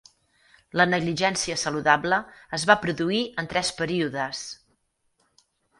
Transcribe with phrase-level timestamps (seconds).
[0.79, 2.21] La negligència saludable
[2.61, 4.45] es va produir en tres períodes.